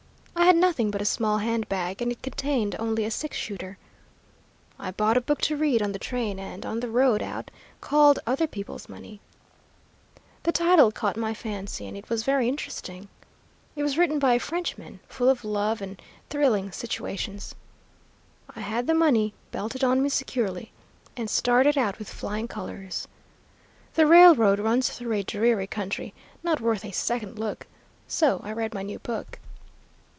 [0.33, 3.77] I had nothing but a small hand bag, and it contained only a six shooter.
[4.77, 8.19] I bought a book to read on the train and on the road out, called
[8.27, 9.21] 'Other People's Money.'
[10.43, 13.07] The title caught my fancy, and it was very interesting.
[13.77, 17.55] It was written by a Frenchman, full of love and thrilling situations.
[18.53, 20.73] I had the money belted on me securely,
[21.15, 23.07] and started out with flying colors.
[23.93, 26.13] The railroad runs through a dreary country,
[26.43, 27.67] not worth a second look,
[28.05, 29.39] so I read my new book.